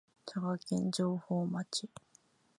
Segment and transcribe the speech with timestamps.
[0.25, 1.87] 佐賀県上峰町